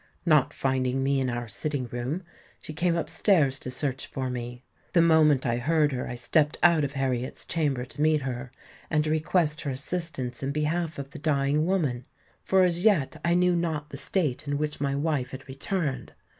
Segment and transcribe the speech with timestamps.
[0.25, 2.23] Not finding me in our sitting room,
[2.59, 4.63] she came up stairs to search for me.
[4.93, 8.51] The moment I heard her, I stepped out of Harriet's chamber to meet her,
[8.89, 13.91] and request her assistance in behalf of the dying woman—for as yet I knew not
[13.91, 16.13] the state in which my wife had returned.